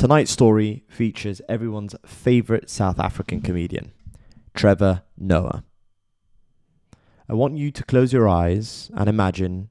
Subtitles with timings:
[0.00, 3.92] Tonight's story features everyone's favourite South African comedian,
[4.54, 5.62] Trevor Noah.
[7.28, 9.68] I want you to close your eyes and imagine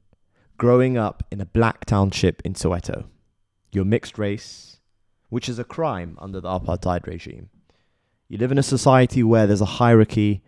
[0.55, 3.05] growing up in a black township in Soweto.
[3.71, 4.79] You're mixed race,
[5.29, 7.49] which is a crime under the apartheid regime.
[8.27, 10.43] You live in a society where there's a hierarchy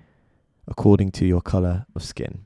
[0.67, 2.45] according to your colour of skin.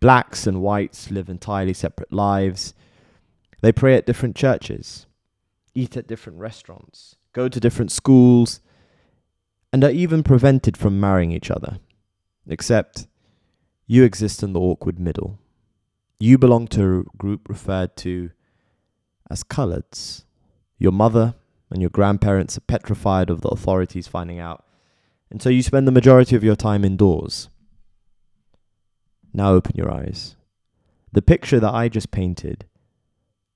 [0.00, 2.74] Blacks and whites live entirely separate lives.
[3.62, 5.06] They pray at different churches,
[5.78, 8.60] eat at different restaurants, go to different schools,
[9.72, 11.78] and are even prevented from marrying each other.
[12.48, 13.06] Except
[13.86, 15.38] you exist in the awkward middle.
[16.18, 18.30] You belong to a group referred to
[19.30, 20.24] as coloureds.
[20.78, 21.34] Your mother
[21.70, 24.64] and your grandparents are petrified of the authorities finding out,
[25.30, 27.50] and so you spend the majority of your time indoors.
[29.32, 30.36] Now open your eyes.
[31.12, 32.66] The picture that I just painted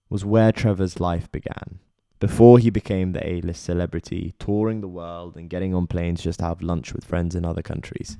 [0.08, 1.78] was where Trevor's life began.
[2.22, 6.38] Before he became the A list celebrity, touring the world and getting on planes just
[6.38, 8.16] to have lunch with friends in other countries.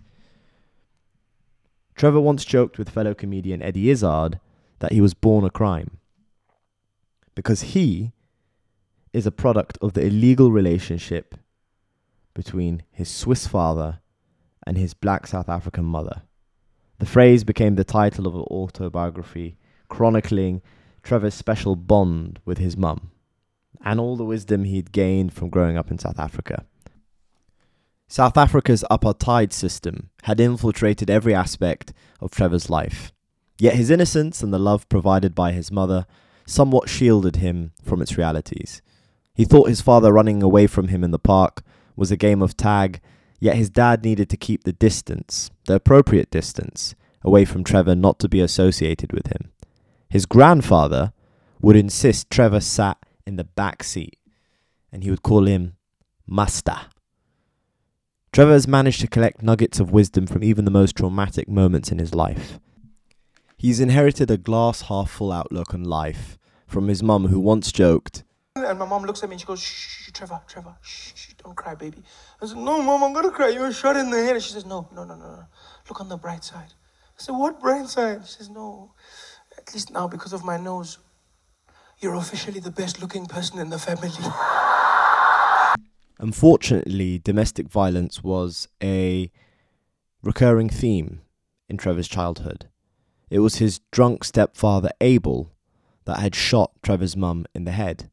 [1.95, 4.41] Trevor once joked with fellow comedian Eddie Izzard
[4.81, 5.99] that he was born a crime.
[7.37, 8.11] Because he
[9.13, 11.37] is a product of the illegal relationship
[12.35, 14.01] between his Swiss father
[14.67, 16.23] and his black South African mother.
[16.99, 20.61] The phrase became the title of an autobiography chronicling
[21.05, 23.12] Trevor's special bond with his mum
[23.85, 26.65] and all the wisdom he'd gained from growing up in South Africa.
[28.09, 33.13] South Africa's apartheid system had infiltrated every aspect of Trevor's life,
[33.59, 36.07] yet his innocence and the love provided by his mother
[36.47, 38.83] somewhat shielded him from its realities.
[39.35, 41.63] He thought his father running away from him in the park
[41.97, 43.01] was a game of tag,
[43.41, 48.19] yet his dad needed to keep the distance, the appropriate distance, away from Trevor not
[48.19, 49.53] to be associated with him.
[50.11, 51.13] His grandfather
[51.61, 54.19] would insist Trevor sat in the back seat,
[54.91, 55.77] and he would call him
[56.27, 56.77] Master.
[58.33, 61.99] Trevor has managed to collect nuggets of wisdom from even the most traumatic moments in
[61.99, 62.59] his life.
[63.59, 68.25] He's inherited a glass half full outlook on life from his mum, who once joked,
[68.55, 71.55] And my mom looks at me and she goes, shh, Trevor, Trevor, shh, shh, don't
[71.57, 72.03] cry, baby.
[72.41, 73.49] I said, no, mom, I'm gonna cry.
[73.49, 74.35] You're shot in the head.
[74.37, 75.45] And she says, no, no, no, no, no.
[75.89, 76.73] Look on the bright side.
[77.19, 78.27] I said, what bright side?
[78.27, 78.95] She says, no.
[79.57, 80.99] At least now, because of my nose,
[82.03, 84.11] you're officially the best looking person in the family.
[86.19, 89.31] Unfortunately, domestic violence was a
[90.23, 91.21] recurring theme
[91.69, 92.69] in Trevor's childhood.
[93.31, 95.53] It was his drunk stepfather, Abel,
[96.05, 98.11] that had shot Trevor's mum in the head.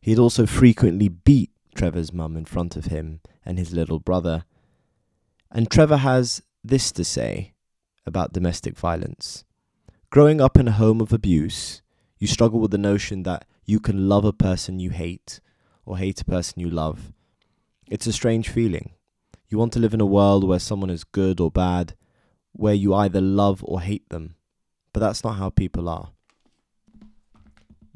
[0.00, 4.44] He had also frequently beat Trevor's mum in front of him and his little brother.
[5.50, 7.54] And Trevor has this to say
[8.04, 9.44] about domestic violence.
[10.10, 11.82] Growing up in a home of abuse,
[12.18, 15.40] you struggle with the notion that you can love a person you hate
[15.84, 17.12] or hate a person you love.
[17.88, 18.92] It's a strange feeling.
[19.48, 21.94] You want to live in a world where someone is good or bad,
[22.52, 24.34] where you either love or hate them,
[24.92, 26.10] but that's not how people are.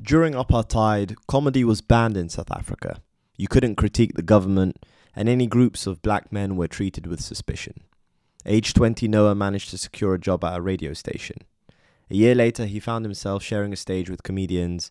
[0.01, 3.03] During apartheid, comedy was banned in South Africa.
[3.37, 4.85] You couldn't critique the government,
[5.17, 7.83] and any groups of black men were treated with suspicion.
[8.47, 11.39] Age 20, Noah managed to secure a job at a radio station.
[12.11, 14.91] A year later, he found himself sharing a stage with comedians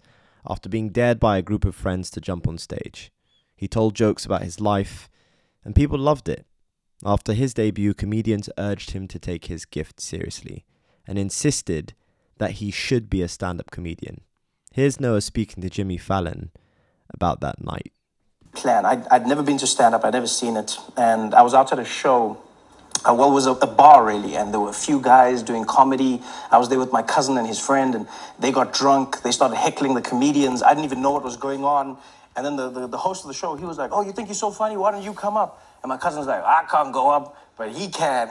[0.49, 3.11] after being dared by a group of friends to jump on stage.
[3.55, 5.09] He told jokes about his life,
[5.65, 6.45] and people loved it.
[7.05, 10.65] After his debut, comedians urged him to take his gift seriously
[11.05, 11.93] and insisted
[12.37, 14.21] that he should be a stand up comedian.
[14.71, 16.51] Here's Noah speaking to Jimmy Fallon
[17.13, 17.91] about that night.
[18.53, 18.85] Plan.
[18.85, 20.77] I'd, I'd never been to stand up, I'd never seen it.
[20.95, 22.41] And I was out at a show.
[23.05, 25.63] Uh, well, it was a, a bar really, and there were a few guys doing
[25.63, 26.21] comedy.
[26.51, 28.07] I was there with my cousin and his friend, and
[28.39, 29.21] they got drunk.
[29.21, 30.61] They started heckling the comedians.
[30.61, 31.97] I didn't even know what was going on.
[32.35, 34.27] And then the, the, the host of the show, he was like, Oh, you think
[34.27, 34.75] you're so funny?
[34.75, 35.63] Why don't you come up?
[35.81, 38.29] And my cousin's like, I can't go up, but he can.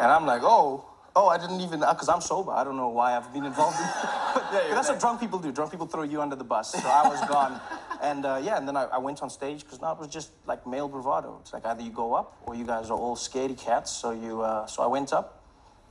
[0.00, 0.84] And I'm like, Oh,
[1.14, 2.52] oh, I didn't even, because I'm sober.
[2.52, 3.86] I don't know why I've been involved in
[4.34, 5.52] but, but that's what drunk people do.
[5.52, 6.72] Drunk people throw you under the bus.
[6.72, 7.60] So I was gone.
[8.02, 10.32] And uh, yeah, and then I, I went on stage because now it was just
[10.44, 11.38] like male bravado.
[11.40, 13.92] It's like either you go up or you guys are all scaredy cats.
[13.92, 15.40] So you, uh, so I went up.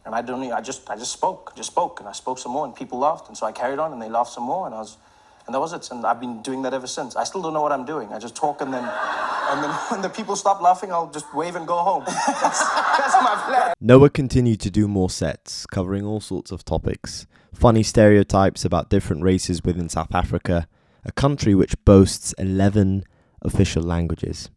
[0.04, 0.52] And I don't.
[0.52, 0.90] I just.
[0.90, 1.56] I just spoke.
[1.56, 3.94] Just spoke, and I spoke some more, and people laughed, and so I carried on,
[3.94, 4.98] and they laughed some more, and I was,
[5.46, 5.90] and that was it.
[5.92, 7.16] And I've been doing that ever since.
[7.16, 8.12] I still don't know what I'm doing.
[8.14, 11.56] I just talk, and then, and then when the people stop laughing, I'll just wave
[11.56, 12.04] and go home.
[12.06, 12.60] That's,
[12.98, 13.74] that's my plan.
[13.80, 19.24] Noah continued to do more sets, covering all sorts of topics funny stereotypes about different
[19.24, 20.68] races within South Africa,
[21.06, 23.04] a country which boasts 11
[23.42, 24.50] official languages,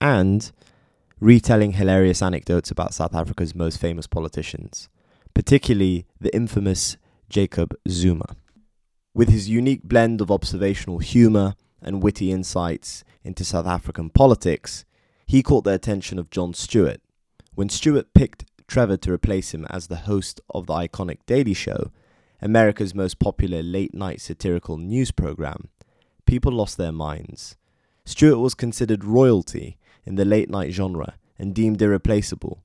[0.00, 0.52] and
[1.20, 4.88] retelling hilarious anecdotes about South Africa's most famous politicians,
[5.34, 6.96] particularly the infamous
[7.28, 8.36] Jacob Zuma.
[9.16, 14.84] With his unique blend of observational humour and witty insights into South African politics,
[15.26, 17.00] he caught the attention of Jon Stewart.
[17.54, 21.92] When Stewart picked Trevor to replace him as the host of the iconic Daily Show,
[22.42, 25.70] America's most popular late night satirical news program,
[26.26, 27.56] people lost their minds.
[28.04, 32.62] Stewart was considered royalty in the late night genre and deemed irreplaceable.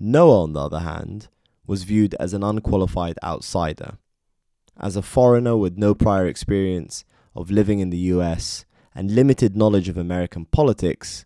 [0.00, 1.28] Noah, on the other hand,
[1.64, 3.98] was viewed as an unqualified outsider.
[4.78, 9.88] As a foreigner with no prior experience of living in the US and limited knowledge
[9.88, 11.24] of American politics,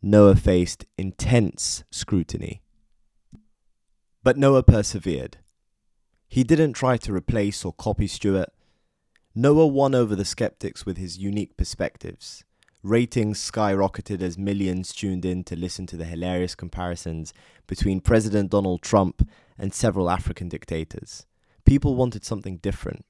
[0.00, 2.62] Noah faced intense scrutiny.
[4.22, 5.38] But Noah persevered.
[6.28, 8.50] He didn't try to replace or copy Stewart.
[9.34, 12.44] Noah won over the skeptics with his unique perspectives.
[12.82, 17.32] Ratings skyrocketed as millions tuned in to listen to the hilarious comparisons
[17.66, 21.26] between President Donald Trump and several African dictators.
[21.64, 23.04] People wanted something different,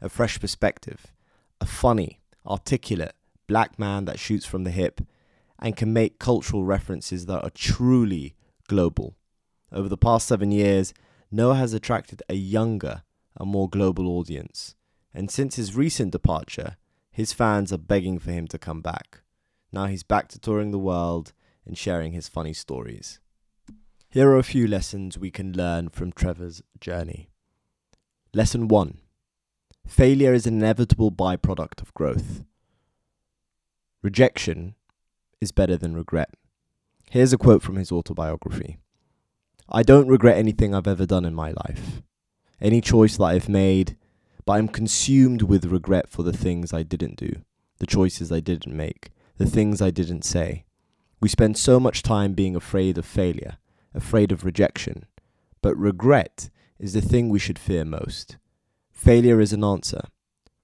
[0.00, 1.12] a fresh perspective,
[1.60, 3.14] a funny, articulate
[3.46, 5.00] black man that shoots from the hip
[5.58, 8.36] and can make cultural references that are truly
[8.68, 9.16] global.
[9.72, 10.94] Over the past seven years,
[11.30, 13.02] Noah has attracted a younger
[13.36, 14.74] and more global audience,
[15.12, 16.76] and since his recent departure,
[17.10, 19.22] his fans are begging for him to come back.
[19.72, 21.32] Now he's back to touring the world
[21.66, 23.18] and sharing his funny stories.
[24.08, 27.28] Here are a few lessons we can learn from Trevor's journey.
[28.34, 28.98] Lesson 1
[29.86, 32.44] Failure is an inevitable byproduct of growth.
[34.02, 34.74] Rejection
[35.40, 36.34] is better than regret.
[37.10, 38.76] Here's a quote from his autobiography
[39.66, 42.02] I don't regret anything I've ever done in my life,
[42.60, 43.96] any choice that I've made,
[44.44, 47.32] but I'm consumed with regret for the things I didn't do,
[47.78, 50.66] the choices I didn't make, the things I didn't say.
[51.18, 53.56] We spend so much time being afraid of failure,
[53.94, 55.06] afraid of rejection,
[55.62, 58.36] but regret is the thing we should fear most.
[58.92, 60.02] Failure is an answer,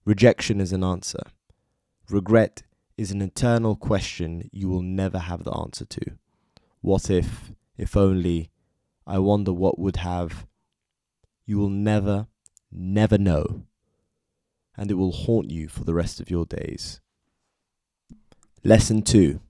[0.04, 1.22] rejection is an answer.
[2.10, 2.62] Regret
[2.98, 6.18] is an eternal question you will never have the answer to.
[6.80, 8.50] What if, if only,
[9.06, 10.46] I wonder what would have.
[11.46, 12.26] You will never,
[12.70, 13.64] never know
[14.76, 17.00] and it will haunt you for the rest of your days.
[18.62, 19.40] Lesson 2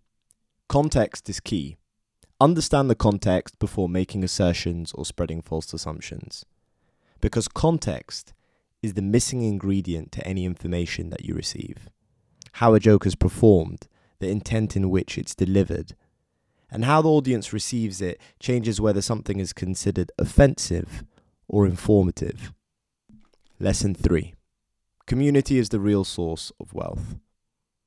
[0.69, 1.77] Context is key.
[2.41, 6.45] Understand the context before making assertions or spreading false assumptions.
[7.21, 8.33] Because context
[8.83, 11.89] is the missing ingredient to any information that you receive.
[12.53, 13.89] How a joke is performed,
[14.19, 15.95] the intent in which it's delivered,
[16.71, 21.05] and how the audience receives it changes whether something is considered offensive
[21.49, 22.53] or informative.
[23.59, 24.35] Lesson 3
[25.07, 27.17] Community is the real source of wealth.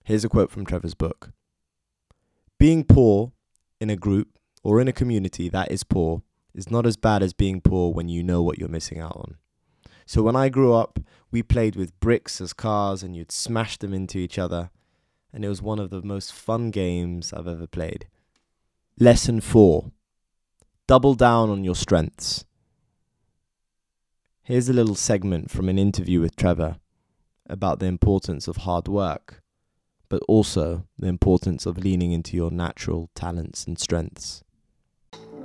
[0.04, 1.32] Here's a quote from Trevor's book
[2.58, 3.34] Being poor
[3.80, 6.22] in a group or in a community that is poor
[6.57, 9.38] is not as bad as being poor when you know what you're missing out on.
[10.06, 11.00] So when I grew up,
[11.31, 14.71] we played with bricks as cars and you'd smash them into each other,
[15.31, 18.07] and it was one of the most fun games I've ever played.
[19.00, 19.92] Lesson 4
[20.88, 22.45] Double down on your strengths.
[24.42, 26.77] Here's a little segment from an interview with Trevor
[27.50, 29.44] about the importance of hard work,
[30.09, 34.44] but also the importance of leaning into your natural talents and strengths.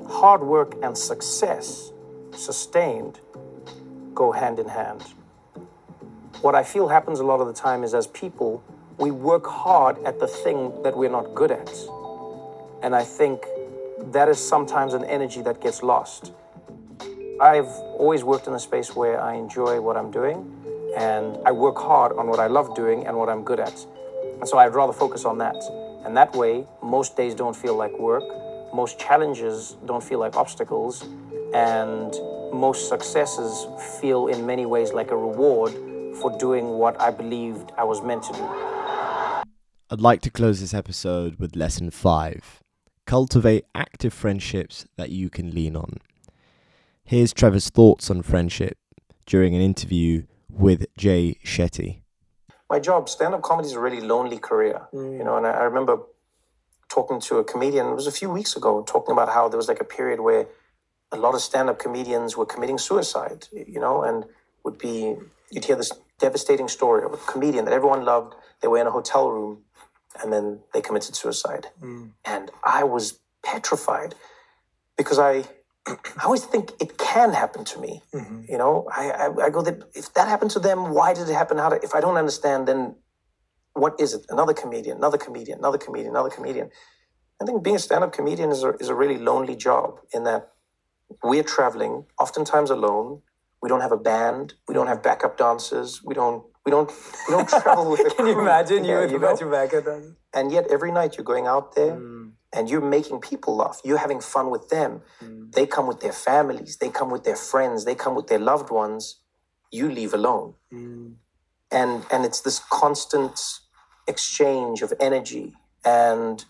[0.08, 1.92] Hard work and success,
[2.34, 3.20] sustained,
[4.14, 5.02] go hand in hand.
[6.40, 8.62] What I feel happens a lot of the time is as people,
[8.98, 11.70] we work hard at the thing that we're not good at.
[12.82, 13.46] And I think
[14.12, 16.32] that is sometimes an energy that gets lost.
[17.40, 20.52] I've always worked in a space where I enjoy what I'm doing
[20.96, 23.86] and I work hard on what I love doing and what I'm good at.
[24.40, 25.56] And so I'd rather focus on that.
[26.04, 28.24] And that way, most days don't feel like work,
[28.72, 31.02] most challenges don't feel like obstacles,
[31.54, 32.12] and
[32.52, 33.66] most successes
[34.00, 35.72] feel in many ways like a reward
[36.20, 38.44] for doing what I believed I was meant to do.
[39.90, 42.62] I'd like to close this episode with lesson five
[43.06, 45.98] cultivate active friendships that you can lean on.
[47.04, 48.78] Here's Trevor's thoughts on friendship
[49.26, 52.02] during an interview with Jay Shetty?
[52.70, 55.18] My job, stand up comedy is a really lonely career, mm.
[55.18, 55.98] you know, and I, I remember
[56.92, 59.68] talking to a comedian, it was a few weeks ago, talking about how there was
[59.68, 60.46] like a period where
[61.10, 64.24] a lot of stand up comedians were committing suicide, you know, and
[64.64, 65.16] would be,
[65.50, 68.34] you'd hear this devastating story of a comedian that everyone loved.
[68.60, 69.62] They were in a hotel room
[70.22, 71.68] and then they committed suicide.
[71.82, 72.10] Mm.
[72.24, 74.14] And I was petrified
[74.96, 75.44] because I
[75.86, 78.02] I always think it can happen to me.
[78.14, 78.42] Mm-hmm.
[78.48, 81.34] You know, I, I, I go that if that happened to them, why did it
[81.34, 81.58] happen?
[81.58, 82.94] How to, if I don't understand, then
[83.74, 84.24] what is it?
[84.28, 86.70] Another comedian, another comedian, another comedian, another comedian.
[87.40, 90.50] I think being a stand-up comedian is a, is a really lonely job in that
[91.24, 93.22] we're traveling, oftentimes alone.
[93.62, 94.54] We don't have a band.
[94.68, 96.02] We don't have backup dancers.
[96.04, 96.90] We don't We don't
[97.26, 98.00] we don't travel with.
[98.06, 99.18] A Can you imagine you with you?
[99.18, 99.86] Matthew Beckett?
[100.32, 102.32] And yet every night you're going out there Mm.
[102.56, 103.78] and you're making people laugh.
[103.84, 104.92] You're having fun with them.
[105.56, 106.72] They come with their families.
[106.82, 107.84] They come with their friends.
[107.88, 109.02] They come with their loved ones.
[109.78, 110.54] You leave alone.
[111.80, 113.36] And and it's this constant
[114.06, 115.54] exchange of energy.
[115.84, 116.44] And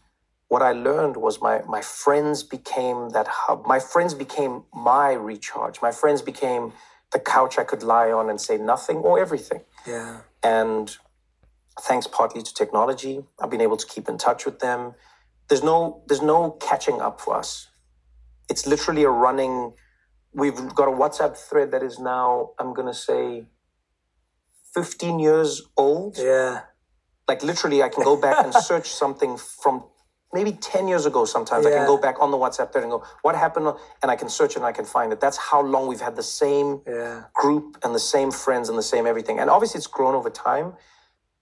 [0.49, 3.67] what I learned was my my friends became that hub.
[3.67, 5.81] My friends became my recharge.
[5.81, 6.73] My friends became
[7.13, 9.63] the couch I could lie on and say nothing or everything.
[9.87, 10.21] Yeah.
[10.43, 10.97] And
[11.81, 14.95] thanks partly to technology, I've been able to keep in touch with them.
[15.49, 17.69] There's no there's no catching up for us.
[18.51, 19.73] It's literally a running.
[20.35, 23.47] We've got a WhatsApp thread that is now I'm gonna say
[24.75, 26.17] 15 years old.
[26.19, 26.63] Yeah.
[27.33, 29.85] Like literally, I can go back and search something from
[30.35, 31.25] maybe 10 years ago.
[31.25, 33.69] Sometimes I can go back on the WhatsApp thread and go, what happened?
[34.03, 35.19] And I can search it and I can find it.
[35.21, 37.25] That's how long we've had the same Yeah.
[37.33, 39.39] group and the same friends and the same everything.
[39.39, 40.75] And obviously it's grown over time,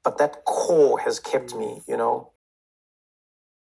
[0.05, 1.59] but that core has kept mm.
[1.59, 2.31] me, you know.